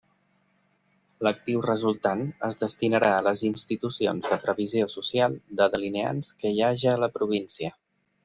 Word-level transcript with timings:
L'actiu 1.25 1.59
resultant 1.65 2.23
es 2.47 2.55
destinarà 2.61 3.11
a 3.17 3.25
les 3.27 3.43
institucions 3.51 4.31
de 4.31 4.39
previsió 4.47 4.89
social 4.95 5.35
de 5.61 5.69
delineants 5.75 6.33
que 6.43 6.55
hi 6.57 6.65
haja 6.71 6.95
a 6.97 7.03
la 7.05 7.11
província. 7.19 7.73